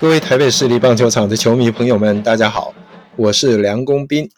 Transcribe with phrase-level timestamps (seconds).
[0.00, 2.74] 各位台北市立棒球场的球迷朋友们，大家好，
[3.16, 4.28] 我是梁公斌，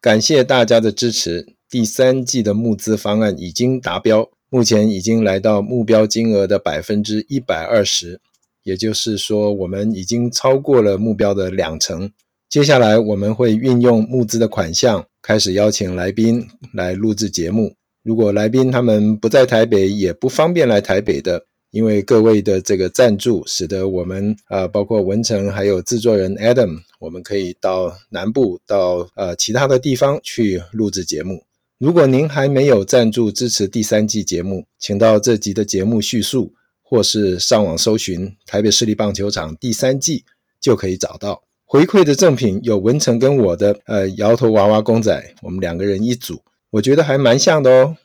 [0.00, 1.56] 感谢大家的支持。
[1.68, 8.20] 第三季的募资方案已经达标，目前已经来到目标金额的百分之一百二十，
[8.62, 12.12] 也就是说，我们已经超过了目标的两成。
[12.48, 17.74] 接下来，我们会运用募资的款项，开始邀请来宾来录制节目。
[18.02, 21.46] 如果来宾他们不在台北，也不方便来台北的。
[21.72, 31.42] 因为各位的这个赞助，使得我们、呃，包括文成还有制作人 Adam，我们可以到南部到呃其他的地方去录制节目。
[31.78, 40.24] 如果您还没有赞助支持第三季节目，请到这集的节目叙述，或是上网搜寻台北市立棒球场第三季，
[40.60, 41.45] 就可以找到。
[41.66, 47.96] 回馈的赠品有文成跟我的呃摇头娃娃公仔，我们两个人一组，我觉得还蛮像的哦。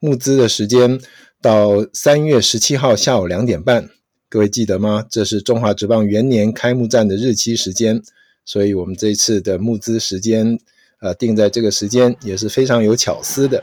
[0.00, 0.98] 募资的时间。
[1.42, 3.90] 到三月十七号下午两点半，
[4.30, 5.04] 各位记得吗？
[5.10, 8.02] 这是中华职棒元年开幕战的日期时间，
[8.46, 10.58] 所以我们这次的募资时间，
[11.02, 13.62] 呃，定在这个时间也是非常有巧思的，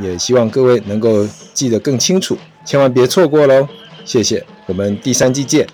[0.00, 3.68] 也希望各位能够记得更清楚，千万别错过喽！
[4.06, 5.68] 谢谢，我们第三季见。